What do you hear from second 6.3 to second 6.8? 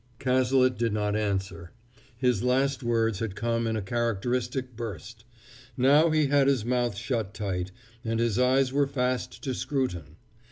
his